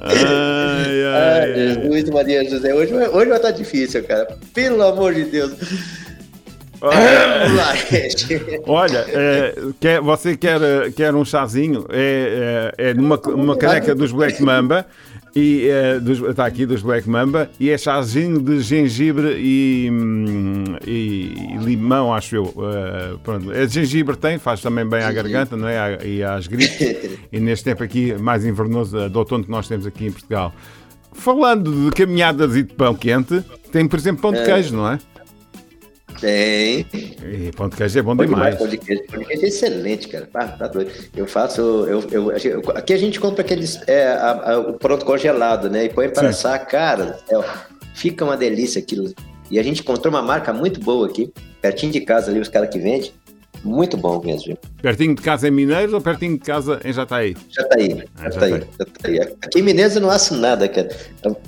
[0.00, 1.54] Ai, ai, Ai, ai.
[1.82, 4.36] Jesus, Maria José, hoje, vai- hoje vai estar difícil, cara.
[4.52, 5.52] Pelo amor de Deus.
[6.82, 8.60] Olha, Vamos lá, gente.
[8.66, 10.60] Olha, é, quer- você quer,
[10.94, 11.86] quer um chazinho?
[11.88, 14.84] É, é, é numa, numa caneca dos Black Mamba.
[15.38, 20.64] E é, dos- está aqui dos Black Mamba e é chazinho de gengibre e, hum,
[20.86, 22.54] e- e limão, acho eu.
[22.56, 23.52] Eh, pronto.
[23.52, 25.98] É gengibre tem, faz também bem à garganta não é?
[26.06, 26.78] E às gripes.
[27.30, 30.54] e neste tempo aqui mais invernoso eh, de outono que nós temos aqui em Portugal.
[31.12, 34.98] Falando de caminhadas e de pão quente, tem por exemplo pão de queijo, não é?
[36.20, 36.86] Tem.
[36.92, 38.58] E queijo é bom demais.
[38.70, 40.28] De queijo é excelente, cara.
[40.34, 40.90] Ah, tá doido.
[41.16, 41.60] Eu faço.
[41.60, 43.80] Eu, eu, eu- aqui a gente compra aqueles.
[43.86, 45.84] É, a- a- o pronto congelado, né?
[45.84, 47.18] E põe para assar, cara.
[47.28, 47.44] céu,
[47.94, 49.12] Fica uma delícia aquilo.
[49.50, 52.68] E a gente encontrou uma marca muito boa aqui, pertinho de casa ali, os caras
[52.68, 53.12] que vendem.
[53.66, 54.56] Muito bom mesmo.
[54.80, 57.36] Pertinho de casa em Mineiros ou pertinho de casa em Jataí?
[57.50, 59.20] Já tá aí, Ah, já, já tá aí, tá já tá aí.
[59.20, 60.88] Aqui em Minas eu não asso nada, cara.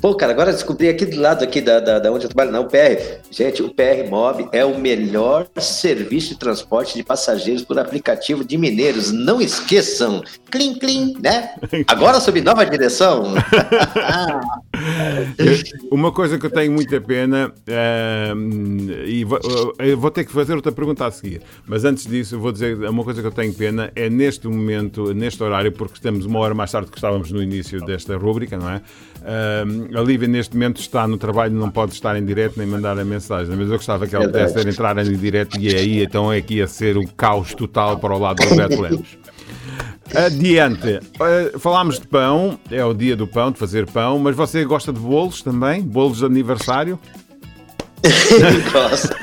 [0.01, 2.63] Pô, cara, agora descobri aqui do lado aqui da, da, da onde eu trabalho, não,
[2.63, 3.21] o PR.
[3.31, 8.59] Gente, o PR Mob é o melhor serviço de transporte de passageiros por aplicativo de
[8.59, 9.13] mineiros.
[9.13, 10.23] Não esqueçam.
[10.51, 11.55] Clim, clim, né?
[11.87, 13.35] Agora sob nova direção.
[15.91, 19.39] Uma coisa que eu tenho muita pena, ehm, e vou,
[19.79, 22.77] eu vou ter que fazer outra pergunta a seguir, mas antes disso, eu vou dizer
[22.89, 26.55] uma coisa que eu tenho pena é neste momento, neste horário, porque estamos uma hora
[26.55, 28.83] mais tarde que estávamos no início desta rúbrica, não é?
[29.25, 32.99] Ehm, a Lívia, neste momento, está no trabalho, não pode estar em direto nem mandar
[32.99, 34.53] a mensagem, mas eu gostava que ela Verdade.
[34.53, 38.15] pudesse entrar em direto e aí então é que ia ser o caos total para
[38.15, 39.19] o lado do Beto Lemos.
[40.15, 40.97] Adiante.
[40.97, 44.93] Uh, falámos de pão, é o dia do pão, de fazer pão, mas você gosta
[44.93, 45.83] de bolos também?
[45.83, 46.99] Bolos de aniversário?
[48.73, 49.15] Gosto.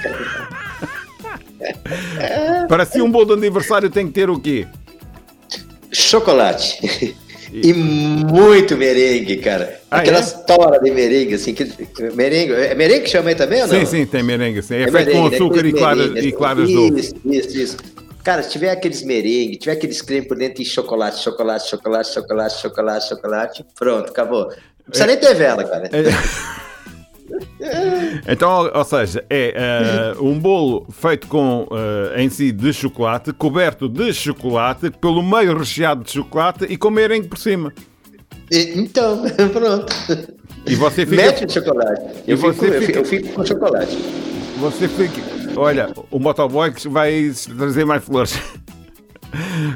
[2.67, 4.67] Para si um bolo de aniversário tem que ter o quê?
[5.91, 7.15] Chocolate.
[7.51, 9.79] E muito merengue, cara.
[9.89, 10.37] Ah, Aquelas é?
[10.39, 11.53] toras de merengue, assim.
[11.53, 11.65] Que,
[12.13, 12.53] merengue.
[12.53, 13.79] É merengue que chama aí também ou não?
[13.79, 14.61] Sim, sim, tem merengue.
[14.61, 14.75] Sim.
[14.75, 15.35] É, É feito com merengue, né?
[15.35, 16.97] açúcar e claras, e claras de ovo.
[16.99, 17.77] Isso, isso, isso.
[18.25, 22.59] Cara, se tiver aqueles merengue, tiver aqueles creme por dentro de chocolate, chocolate, chocolate, chocolate,
[22.59, 24.45] chocolate, chocolate, pronto, acabou.
[24.47, 25.89] Não precisa nem ter vela, cara.
[28.27, 33.89] Então, ou seja, é uh, um bolo feito com uh, em si de chocolate, coberto
[33.89, 37.73] de chocolate, pelo meio recheado de chocolate e com merengue por cima.
[38.51, 39.91] Então, pronto.
[40.67, 41.23] E você fica.
[41.23, 42.01] Mete o chocolate.
[42.27, 43.97] Eu, E fico, você eu, fico, fica- eu fico com chocolate.
[44.59, 45.21] Você fica.
[45.57, 48.39] Olha, o motoboy que vai trazer mais flores.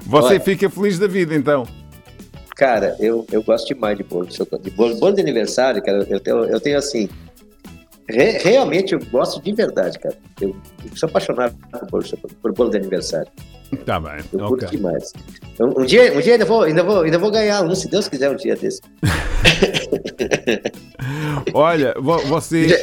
[0.05, 0.39] Você Olha.
[0.39, 1.67] fica feliz da vida, então.
[2.55, 4.69] Cara, eu, eu gosto demais de bolo de chocolate.
[4.69, 7.09] De bolo, bolo de aniversário, cara, eu tenho, eu tenho assim.
[8.09, 10.15] Re- realmente eu gosto de verdade, cara.
[10.41, 10.55] Eu,
[10.89, 13.27] eu sou apaixonado por bolo, de chocolate, por bolo de aniversário.
[13.85, 14.17] Tá bem.
[14.33, 15.13] Eu curto demais.
[15.59, 18.07] Um, um dia, um dia ainda, vou, ainda, vou, ainda vou ganhar um, se Deus
[18.09, 18.81] quiser, um dia desse.
[21.53, 22.67] Olha, vo- você.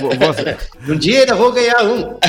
[0.00, 0.56] vo- você
[0.90, 2.14] Um dia ainda vou ganhar um.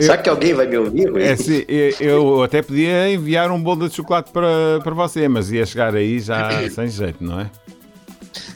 [0.00, 1.16] Será que alguém vai me ouvir?
[1.20, 1.66] É, se-
[2.00, 6.18] eu até podia enviar um bolo de chocolate para, para você, mas ia chegar aí
[6.20, 7.50] já sem jeito, não é?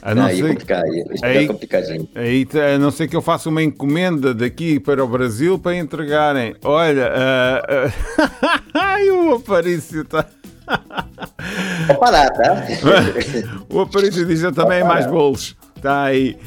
[0.01, 2.09] A não aí ser- é aí, aí- é complicadinho.
[2.15, 5.75] Aí, t- a não ser que eu faça uma encomenda daqui para o Brasil para
[5.77, 6.55] entregarem.
[6.63, 10.25] Olha, ah, ah, ai, o Aparício está.
[11.87, 12.63] Pode parar, tá?
[13.69, 15.55] O Aparício diz eu também é mais bolos.
[15.81, 16.37] Está aí.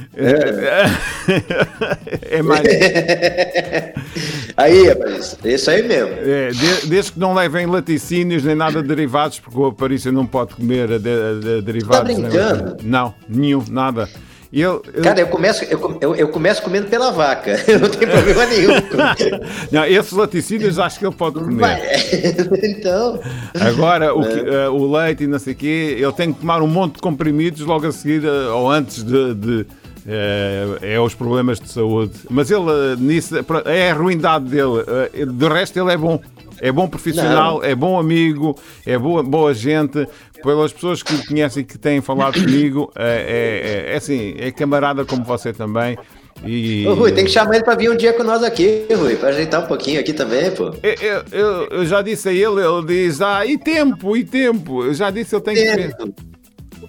[2.31, 2.62] É mais.
[4.57, 6.12] Aí, rapaz, isso aí mesmo.
[6.20, 10.25] É, de- desde que não levem laticínios nem nada de derivados, porque o Aparício não
[10.25, 12.07] pode comer de- de- derivados.
[12.09, 12.77] nem- brincando?
[12.85, 14.09] Não, nenhum, nada.
[14.56, 17.60] E Ele, ele- Cara, eu começo, eu, eu, eu começo comendo pela vaca.
[17.66, 18.70] Eu não tenho problema nenhum.
[19.72, 21.60] não, esses laticínios acho que ele pode comer.
[21.60, 23.20] Mas- então.
[23.60, 26.62] Agora, o, que- eh, o leite e não sei o quê, ele tem que tomar
[26.62, 29.34] um monte de comprimidos logo a seguir eh, ou antes de.
[29.34, 29.66] de,
[30.06, 32.12] eh, é os problemas de saúde.
[32.30, 34.84] Mas ele, eh, nisso, é a ruindade dele.
[35.14, 36.20] Eh, De resto, ele é bom.
[36.60, 40.06] É bom profissional, é bom amigo, é boa, boa gente.
[40.42, 44.50] Pelas pessoas que o conhecem e que têm falado comigo, é, é, é assim, é
[44.52, 45.96] camarada como você também.
[46.44, 49.16] E, Ô, Rui, tem que chamar ele pra vir um dia com nós aqui, Rui,
[49.16, 50.66] pra ajeitar um pouquinho aqui também, pô.
[50.82, 54.84] Eu, eu- eu- eu já disse a ele, ele diz, ah, e tempo, e tempo.
[54.84, 55.96] Eu já disse, ele tem que ver.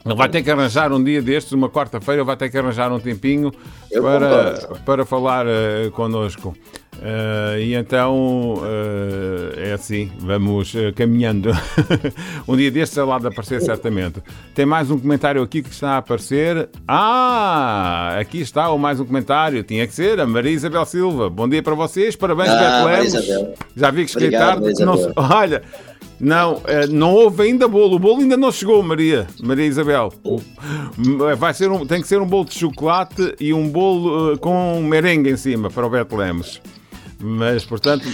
[0.06, 3.00] Ele vai ter que arranjar um dia destes, uma quarta-feira, vai ter que arranjar um
[3.00, 3.52] tempinho
[3.92, 4.84] Eu para, concordo.
[4.86, 6.56] para falar eh, connosco.
[7.02, 11.50] Eh, e então eh, é assim, vamos eh, caminhando.
[12.48, 14.22] um dia destes é lá de aparecer certamente.
[14.54, 16.70] Tem mais um comentário aqui que está a aparecer.
[16.88, 19.64] Ah, aqui está o mais um comentário.
[19.64, 21.32] Tinha que ser a Maria Isabel Silva.
[21.32, 23.58] Bom dia para vocês, parabéns, Ah, Beto Lemos.
[23.76, 24.72] Já vi que cheguei tarde.
[24.86, 25.64] Não, olha,
[26.20, 27.96] não, eh, não houve ainda bolo.
[27.96, 29.28] O bolo ainda não chegou, Maria.
[29.42, 30.14] Maria Isabel.
[30.24, 30.42] O-
[31.38, 34.82] Vai ser um, tem que ser um bolo de chocolate e um bolo eh, com
[34.82, 36.62] merengue em cima para o Beto Lemos.
[37.20, 38.06] Mas, portanto,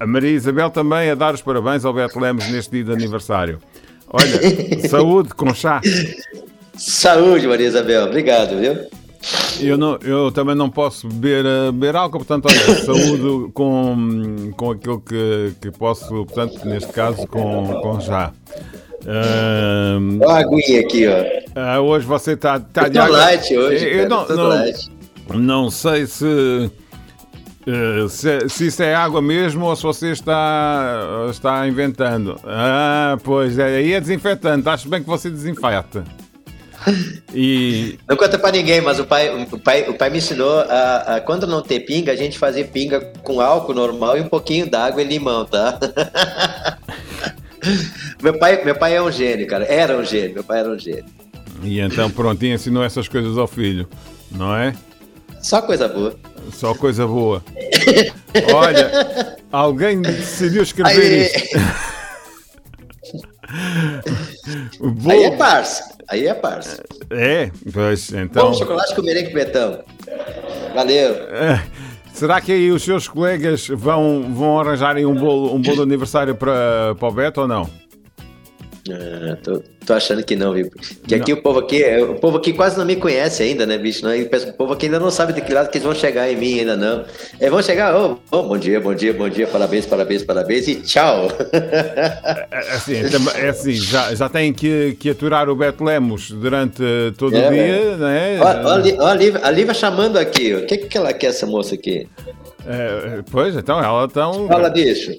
[0.00, 3.58] a Maria Isabel também a dar os parabéns ao Beto Lemos neste dia de aniversário.
[4.08, 4.40] Olha,
[4.88, 5.80] saúde com chá.
[6.76, 8.06] Saúde, Maria Isabel.
[8.06, 8.74] Obrigado, viu?
[9.60, 14.70] Eu, não, eu também não posso beber, eh, beber álcool, portanto, olha, saúde com, com
[14.70, 17.98] aquilo que, que posso, portanto, neste caso, com, com.
[19.06, 21.14] Ahm, Olha a aguinha aqui, ó.
[21.54, 24.90] ah, hoje você está tá Eu tô light hoje, Eu não, tô não, light.
[25.34, 26.70] não sei se,
[27.66, 32.40] eh, se, se isso é água mesmo ou se você está, está inventando.
[32.44, 34.66] Ah, pois, é, aí é desinfetante.
[34.68, 36.04] Acho bem que você desinfeta.
[37.34, 41.16] E, Não conta pra ninguém, mas o pai, o pai, o pai me ensinou a,
[41.16, 44.68] a quando não ter pinga, a gente fazer pinga com álcool normal e um pouquinho
[44.68, 45.78] d'água e limão, tá?
[48.22, 49.64] meu, pai, meu pai é um gênio, cara.
[49.64, 51.06] Era um gênio, meu pai era um gênio.
[51.62, 53.88] e então, pronto, e ensinou essas coisas ao filho,
[54.30, 54.74] não é?
[55.40, 56.14] Só coisa boa.
[56.52, 57.42] Só coisa boa.
[58.52, 61.58] Olha, alguém decidiu escrever Aí, isto.
[64.80, 65.94] O aí é parça.
[66.08, 66.82] Aí é parça.
[67.10, 68.50] É, pois, então.
[68.50, 69.80] Bom chocolate com merengue betão.
[70.74, 71.14] Valeu.
[71.30, 71.62] eh,
[72.12, 76.34] será que aí os seus colegas vão, vão arranjarem um bolo, um bolo de aniversário
[76.34, 77.70] para, para o Beto ou não?
[78.90, 80.70] Ah, tô, tô achando que não, viu?
[81.08, 83.78] Que aqui o povo aqui, é- o povo aqui quase não me conhece ainda, né,
[83.78, 84.04] bicho?
[84.04, 86.30] Não, E o povo aqui ainda não sabe de que lado que eles vão chegar
[86.30, 87.02] em mim ainda não.
[87.40, 90.74] Eles vão chegar, ô, ô, bom dia, bom dia, bom dia, parabéns, parabéns, parabéns e
[90.82, 91.28] tchau.
[91.50, 96.30] É assim, é tam- é assim já, já têm que, que aturar o Beto Lemos
[96.30, 96.82] durante
[97.16, 98.38] todo É, o dia, né?
[98.40, 101.74] Olha, olha, a Lívia, a Lívia chamando aqui, o que, que ela quer, essa moça
[101.74, 102.06] aqui?
[102.66, 104.46] É, pois, então ela então.
[104.46, 105.14] Fala, bicho.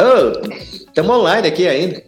[0.00, 2.02] Ô, estamos online aqui ainda.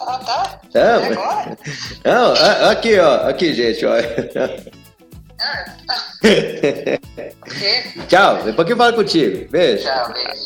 [0.00, 0.60] Ah, tá.
[0.72, 1.06] Tamo.
[1.12, 1.58] Agora?
[2.04, 3.28] Não, a- aqui, ó.
[3.28, 3.92] Aqui, gente, ó.
[3.96, 4.00] O
[6.20, 7.00] quê?
[8.08, 9.50] Tchau, depois que eu falo contigo.
[9.50, 9.84] Beijo.
[9.84, 10.44] Tchau, beijo.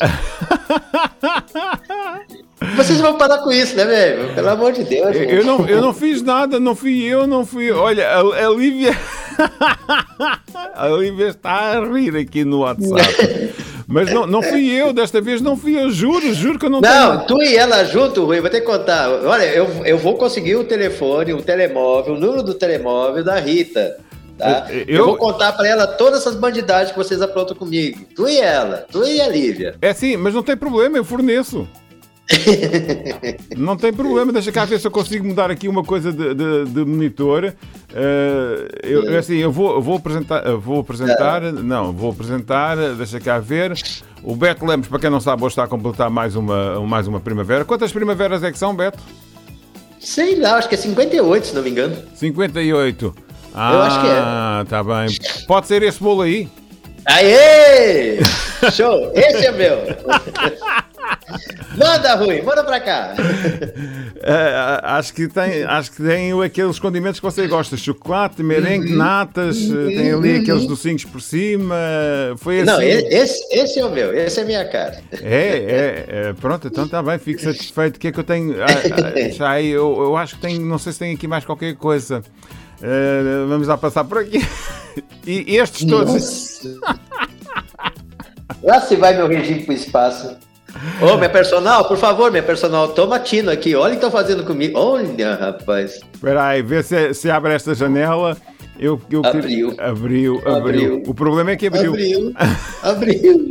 [2.76, 4.34] Vocês vão parar com isso, né, velho?
[4.34, 5.14] Pelo amor de Deus.
[5.14, 7.70] Eu eu não, eu não fiz nada, não fui eu, não fui.
[7.70, 8.96] Olha, a, a Lívia.
[10.74, 13.54] a Lívia está a rir aqui no WhatsApp.
[13.86, 16.80] Mas não, não fui eu, desta vez não fui eu, juro, juro que eu não,
[16.80, 17.26] Não, tenho.
[17.26, 19.08] tu e ela junto, Rui, vou ter que contar.
[19.10, 23.96] Olha, eu, eu vou conseguir o telefone, o telemóvel, o número do telemóvel da Rita.
[24.38, 24.66] Tá?
[24.68, 28.00] Eu- Eu, eu- vou contar pra ela todas essas bandidades que vocês aprontam comigo.
[28.16, 29.76] Tu e ela, tu e a Lívia.
[29.80, 31.68] É sim, mas não tem problema, eu forneço.
[33.56, 36.64] Não tem problema, deixa cá ver se eu consigo mudar aqui uma coisa de, de-
[36.66, 37.52] de monitor.
[37.94, 43.72] Eh, eu, assim, eu vou, vou apresentar, vou apresentar, não, vou apresentar, deixa cá ver.
[44.22, 47.20] O Beto Lemos, para quem não sabe, hoje está a completar mais uma, mais uma
[47.20, 47.64] primavera.
[47.64, 48.98] Quantas primaveras é que são, Beto?
[50.00, 51.96] Sei lá, acho que é 58, se não me engano.
[52.14, 53.14] 58.
[53.54, 54.64] Ah, Eu acho que é.
[54.68, 55.06] tá bem.
[55.46, 56.48] Pode ser esse bolo aí?
[57.06, 58.18] Aê!
[58.72, 59.12] Show!
[59.14, 59.78] Esse é meu!
[61.76, 63.14] Manda, Rui, manda pra cá.
[64.22, 68.98] Ah, acho, que tem, acho que tem aqueles condimentos que você gosta: chocolate, merengue, Uhum.
[68.98, 71.74] natas, tem ali aqueles docinhos por cima.
[72.38, 72.70] Foi assim.
[72.70, 74.98] Não, esse, esse é o meu, esse é a minha cara.
[75.20, 77.96] É, é, é, pronto, então está bem, fico satisfeito.
[77.96, 78.54] O que é que eu tenho?
[78.62, 81.44] Ah, ah, já aí, eu, eu acho que tenho, não sei se tem aqui mais
[81.44, 82.22] qualquer coisa.
[82.84, 84.40] Ah, vamos lá passar por aqui.
[85.26, 86.60] E estes todos.
[88.62, 90.36] Lá se vai meu regime pro espaço.
[91.00, 93.74] Ô, minha personal, por favor, minha personal, toma tino aqui.
[93.74, 94.78] Olha o que estão fazendo comigo.
[94.78, 96.00] Olha, rapaz.
[96.12, 98.36] Espera aí, vê se, se abre esta janela.
[98.78, 99.74] Eu, eu Abriu.
[99.78, 100.56] Abriu, abriu.
[100.56, 101.02] Abriu.
[101.06, 101.92] O problema é que abriu.
[101.92, 102.34] Abriu.
[102.82, 103.48] Abriu.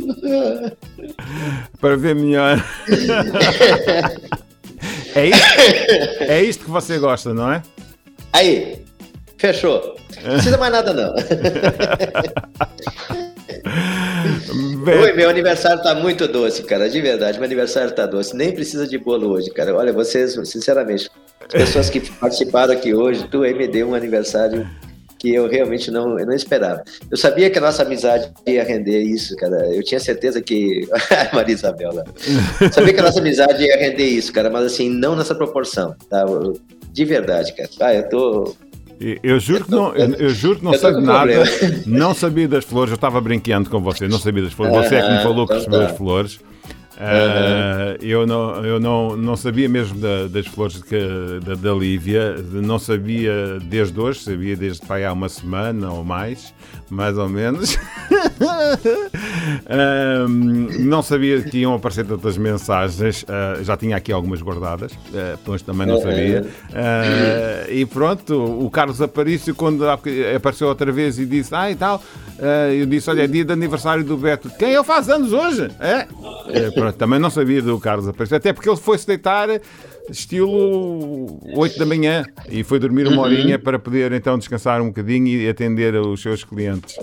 [1.80, 2.64] Para ver melhor.
[5.14, 5.46] é, isto,
[6.20, 7.62] é isto que você gosta, não é?
[8.32, 8.84] Aí,
[9.44, 9.96] fechou.
[10.22, 11.14] Não precisa mais nada, não.
[14.84, 16.88] Bem, Oi, meu aniversário tá muito doce, cara.
[16.88, 18.34] De verdade, meu aniversário tá doce.
[18.34, 19.74] Nem precisa de bolo hoje, cara.
[19.74, 21.10] Olha, vocês, sinceramente,
[21.42, 24.66] as pessoas que participaram aqui hoi, tu aí me deu um aniversário
[25.18, 26.84] que eu realmente não, eu não esperava.
[27.10, 29.74] Eu sabia que a nossa amizade ia render isso, cara.
[29.74, 30.86] Eu tinha certeza que.
[31.32, 32.04] Maria Isabel, lá.
[32.70, 36.24] Sabia que a nossa amizade ia render isso, cara, mas assim, não nessa proporção, tá?
[36.92, 37.70] De verdade, cara.
[37.80, 38.54] Ah, eu tô.
[39.22, 41.32] Eu juro que não, eu, juro que não sei nada.
[41.86, 42.90] Não sabia das flores.
[42.90, 44.08] Eu estava brincando com você.
[44.08, 44.74] Não sabia das flores.
[44.88, 45.86] Você é que me falou que então recebeu tá.
[45.86, 46.40] as flores.
[46.96, 50.96] Ah, eu não, eu não, não sabia mesmo da- das flores que,
[51.44, 56.54] da, da Lívia, não sabia desde hoje, sabia desde pai há uma semana ou mais,
[56.88, 57.76] mais ou menos.
[59.66, 64.92] Ah, não sabia que iam aparecer tantas mensagens, ah, já tinha aqui algumas guardadas,
[65.46, 66.46] mas também não sabia.
[66.72, 72.02] Ah, e pronto, o Carlos Aparício, quando apareceu outra vez e disse, ah e tal,
[72.76, 74.50] eu disse, olha, é dia de aniversário do Beto.
[74.58, 75.70] Quem ele faz anos hoje?
[75.80, 76.06] É?
[76.48, 79.48] É, pronto, também não sabia do Carlos Aparício, até porque ele foi-se deitar
[80.10, 85.28] estilo 8 da manhã e foi dormir uma horinha para poder então descansar um bocadinho
[85.28, 86.96] e atender os seus clientes.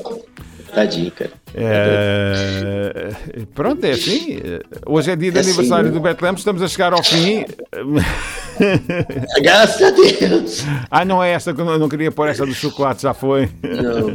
[0.74, 1.32] Tadinho, cara.
[1.54, 3.10] É,
[3.54, 4.40] pronto, é assim.
[4.86, 5.92] Hoje é dia de É assim, aniversário né?
[5.92, 7.46] do Beto Lemos, estamos a chegar ao fim.
[9.42, 10.64] Graças a Deus.
[10.90, 13.50] Ah, não é essa que eu não- queria pôr essa do chocolate, já foi.
[13.64, 14.12] Não.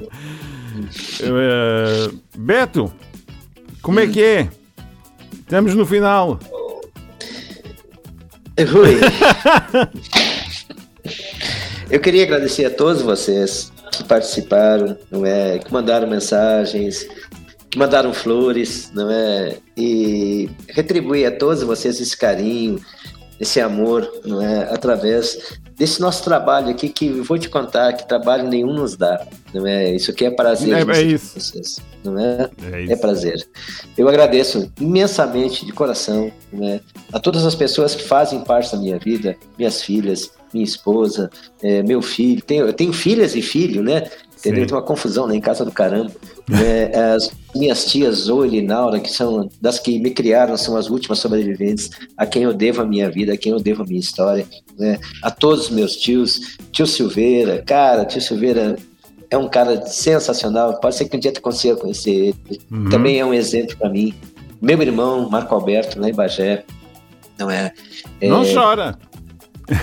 [1.22, 2.92] Eh, Beto,
[3.82, 4.48] como é que é?
[5.40, 6.38] Estamos no final.
[8.58, 8.96] Rui.
[11.90, 15.58] Eu queria agradecer a todos vocês que participaram, não é?
[15.58, 17.06] Que mandaram mensagens,
[17.70, 19.56] que mandaram flores, não é?
[19.76, 22.80] E retribuir a todos vocês esse carinho,
[23.40, 24.62] esse amor, não é?
[24.72, 29.26] Através desse nosso trabalho aqui que eu vou te contar que trabalho nenhum nos dá,
[29.52, 29.90] não é?
[29.94, 30.72] Isso aqui é prazer.
[30.74, 31.38] É- é isso.
[31.38, 32.48] vocês, não é?
[32.72, 32.96] É É isso.
[32.98, 33.46] prazer.
[33.96, 36.80] Eu agradeço imensamente, de coração, né,
[37.12, 41.30] a todas as pessoas que fazem parte da minha vida, minhas filhas, minha esposa,
[41.62, 42.42] eh, meu filho.
[42.42, 44.08] Tenho, eu tenho filhas e filho, né?
[44.38, 44.62] Entendeu?
[44.62, 44.66] Sim.
[44.66, 46.10] Tem uma confusão né, em casa do caramba.
[46.48, 46.90] né?
[47.14, 51.18] As minhas tias Zoe e Naura, que são das que me criaram, são as últimas
[51.18, 54.46] sobreviventes, a quem eu devo a minha vida, a quem eu devo a minha história.
[54.78, 54.98] Né?
[55.22, 58.76] A todos os meus tios, tio Silveira, cara, tio Silveira
[59.30, 60.78] é um cara sensacional.
[60.80, 62.60] Pode ser que um dia tu consiga conhecer ele.
[62.70, 62.88] Uhum.
[62.90, 64.14] Também é um exemplo para mim.
[64.60, 66.64] Meu irmão, Marco Alberto, lá em Bagé.
[67.38, 67.72] Não é?
[68.20, 68.98] é- Não chora.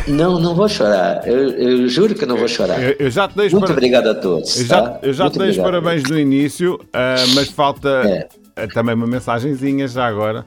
[0.07, 1.27] Não, não vou chorar.
[1.27, 2.81] Eu, eu juro que não vou chorar.
[2.81, 4.59] Eu, eu já te dei os Muito para- obrigado a todos.
[4.61, 4.99] Eu já, tá?
[5.03, 8.27] eu já Muito te dei os parabéns no início, ah, mas falta É.
[8.55, 10.45] ah, também uma mensagenzinha já agora.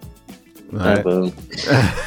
[0.75, 1.03] Tá é?
[1.03, 1.33] bom.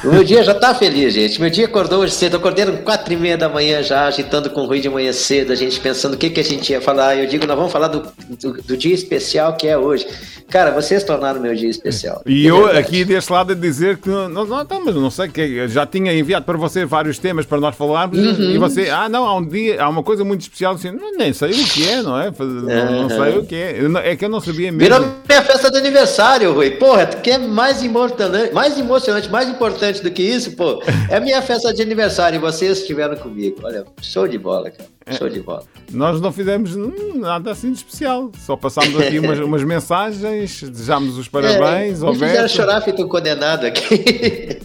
[0.04, 1.40] O meu dia já tá feliz, gente.
[1.40, 2.38] Meu dia acordou hoje cedo.
[2.38, 5.52] Acordei às quatro e meia da manhã já, agitando com o Rui de manhã cedo,
[5.54, 7.16] a gente pensando o que, que a gente ia falar.
[7.16, 8.04] Eu digo, nós vamos falar do,
[8.42, 10.06] do, do dia especial que é hoje.
[10.50, 12.24] Cara, vocês tornaram meu dia especial.
[12.26, 12.80] E eu verdade.
[12.80, 16.44] aqui deste lado a dizer que não, não, mas não sei que já tinha enviado
[16.44, 18.52] para você vários temas para nós falarmos Uhum.
[18.52, 21.32] e você, ah não, há um dia, há uma coisa muito especial assim, não, nem
[21.34, 22.32] sei o que é, não é?
[22.40, 23.80] Não, não sei o que é.
[24.04, 24.80] É que eu não sabia mesmo.
[24.80, 26.72] Virou minha festa de aniversário, Rui.
[26.72, 30.82] Porra, tu quer mais emocionante, mais emocionante, mais importante do que isso, pô?
[31.10, 33.58] É a minha festa de aniversário e vocês estiveram comigo.
[33.64, 34.90] Olha, show de bola, cara.
[35.18, 35.64] Show de bola.
[35.92, 36.76] Nós não fizemos
[37.16, 42.14] nada assim de especial, só passámos aqui umas, umas mensagens, desejámos os parabéns É, me
[42.14, 44.60] fizeram chorar feito um condenado aqui.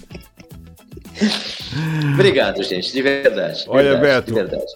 [2.14, 3.64] Obrigado, gente, de verdade.
[3.68, 4.26] Olha, verdade, Beto.
[4.26, 4.72] De verdade.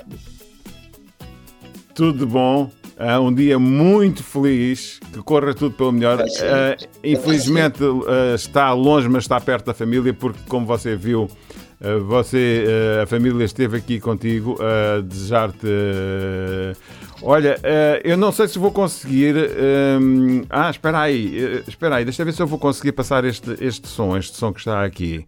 [1.94, 2.70] Tudo de bom.
[2.98, 6.20] Ah, um dia muito feliz, que corra tudo pelo melhor.
[6.20, 11.28] Ah, infelizmente ah, está longe, mas está perto da família, porque como você viu,
[12.08, 12.64] você,
[13.00, 15.68] a família esteve aqui contigo a desejar-te
[17.22, 17.56] Olha,
[18.02, 19.34] eu não sei se vou conseguir.
[20.50, 23.86] ah, espera aí, espera aí, deixa eu ver se eu vou conseguir passar este, este
[23.86, 25.24] som, este som que está aqui.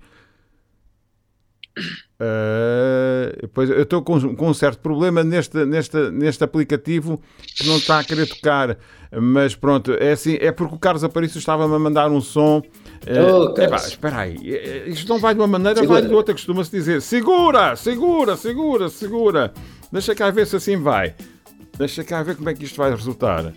[2.22, 7.20] Eh, pois eu estou com, com um certo problema neste, neste, neste aplicativo
[7.57, 8.76] que não está a querer tocar,
[9.11, 12.59] mas pronto, é assim, é porque o Carlos Aparício estava-me a mandar um som.
[12.59, 13.59] Ô, Carlos.
[13.59, 16.01] epá, espera aí, eh, isto não vai de uma maneira, Segura.
[16.01, 19.53] vai de outra, costuma-se dizer segura, segura, segura, segura.
[19.91, 21.14] Deixa cá ver se assim vai.
[21.78, 23.51] Deixa cá ver como é que isto vai resultar.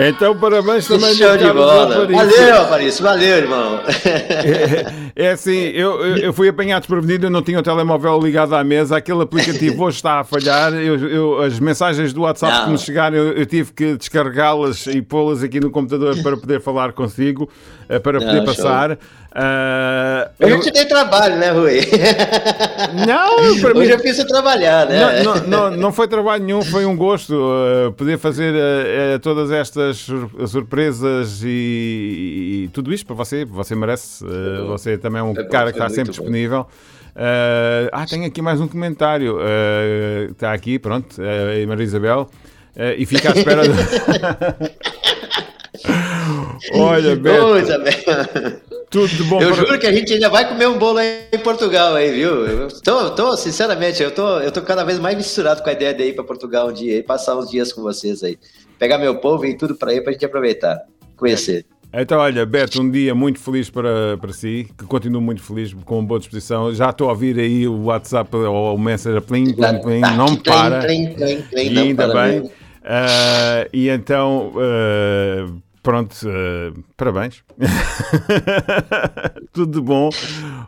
[0.00, 2.04] Então, parabéns também Show de bola.
[2.04, 2.16] Aparício.
[2.38, 3.02] Valeu, Aparício.
[3.04, 3.80] Valeu, irmão.
[5.16, 8.62] É, é assim, eu, eu- fui apanhado desprevenido, eu não tinha o telemóvel ligado à
[8.62, 12.64] mesa, aquele aplicativo hoje está a falhar, eu, eu- as mensagens do WhatsApp Não.
[12.66, 16.60] que me chegaram, eu, eu tive que descarregá-las e pô-las aqui no computador para poder
[16.60, 17.50] falar consigo,
[17.88, 18.54] eh, para poder Não, show.
[18.54, 18.92] passar.
[18.92, 18.98] Ah,
[19.30, 21.80] Hoje eu- eu te dei trabalho, né, Rui?
[23.06, 25.22] não, para mim, Hoje eu fiz trabalhar, né?
[25.22, 29.18] Não, não, não, não foi trabalho nenhum, foi um gosto uh, poder fazer uh, uh,
[29.20, 33.44] todas estas sur- surpresas e, e tudo isto para você.
[33.44, 34.24] Você merece.
[34.24, 36.22] uh, você também é um Foi bom, cara que está sempre muito bom.
[36.22, 36.60] disponível.
[37.14, 39.36] Uh, ah, tem aqui mais um comentário.
[39.36, 42.30] Uh, está aqui, pronto, uh, Maria Isabel.
[42.76, 43.62] Uh, e fica à espera.
[43.62, 43.68] De...
[46.72, 48.60] Olha, Beto, Coisa, velho.
[48.90, 51.38] tudo de bom Eu juro que a gente ainda vai comer um bolo aí em
[51.38, 52.46] Portugal aí, viu?
[52.46, 55.94] Eu tô, tô, sinceramente, eu tô, eu tô cada vez mais misturado com a ideia
[55.94, 58.38] de ir para Portugal um dia e passar uns dias com vocês aí.
[58.78, 60.80] Pegar meu povo e tudo para ir pra gente aproveitar,
[61.16, 61.64] conhecer.
[61.92, 66.04] Então, olha, Beto, um dia muito feliz para, para si, que continuo muito feliz, com
[66.04, 66.72] boa disposição.
[66.74, 70.42] Já estou a ouvir aí o WhatsApp ou o Messenger, plim, plim, plim, não Plim,
[70.42, 70.80] para.
[70.80, 72.50] plim, plim, plim, E não ainda bem.
[72.84, 75.46] Ah, e então, ah,
[75.88, 77.42] pronto, ah, parabéns.
[79.54, 80.10] Tudo de bom.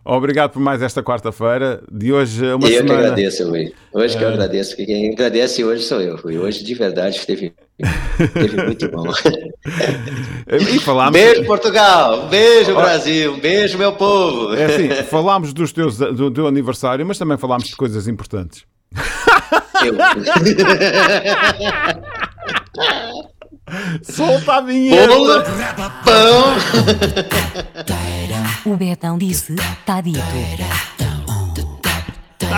[0.02, 1.82] Obrigado por mais esta quarta-feira.
[1.92, 2.98] De hoje, uma eu que semana.
[3.00, 3.74] agradeço, Rui.
[3.92, 4.32] Hoje que eu É.
[4.32, 6.38] agradeço, que quem agradece hoje sou eu, Rui.
[6.38, 7.52] Hoje, de verdade, teve,
[8.32, 9.12] teve muito bom.
[10.48, 11.12] E falámos.
[11.12, 12.26] Beijo, Portugal!
[12.28, 13.36] Beijo, Brasil!
[13.42, 14.54] Beijo, meu povo!
[14.54, 18.64] É assim, falámos dos teus, do teu aniversário, mas também falámos de coisas importantes.
[19.84, 19.94] Eu.
[24.02, 25.10] Solta a vinheta!
[26.04, 26.54] Pão!
[28.64, 29.54] O Betão disse,
[29.86, 30.20] tá dito.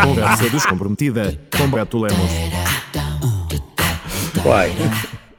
[0.04, 2.30] Conversa descomprometida com Beto Lemos.
[4.44, 4.72] Uai,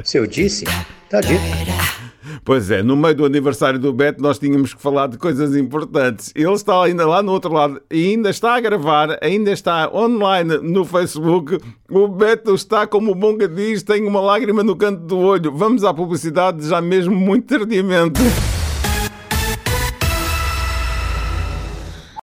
[0.03, 0.65] se eu disse,
[1.09, 1.41] tá dito.
[2.45, 6.31] Pois é, no meio do aniversário do Beto nós tínhamos que falar de coisas importantes.
[6.35, 10.57] Ele está ainda lá no outro lado e ainda está a gravar, ainda está online
[10.57, 11.57] no Facebook.
[11.89, 15.53] O Beto está, como o Bonga diz, tem uma lágrima no canto do olho.
[15.55, 18.19] Vamos à publicidade já mesmo muito tardiamente.